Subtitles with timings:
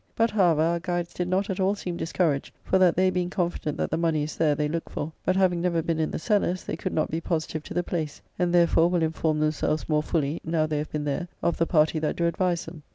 [0.15, 3.77] But, however, our guides did not at all seem discouraged; for that they being confident
[3.77, 6.63] that the money is there they look for, but having never been in the cellars,
[6.63, 10.41] they could not be positive to the place, and therefore will inform themselves more fully
[10.43, 12.81] now they have been there, of the party that do advise them.